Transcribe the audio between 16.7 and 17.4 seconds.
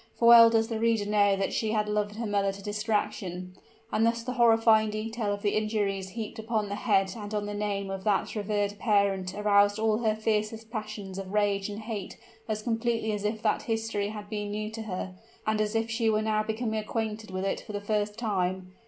acquainted